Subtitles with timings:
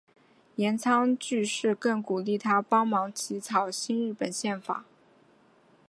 [0.55, 4.83] 岩仓具视更鼓励他帮忙起草新日本宪法。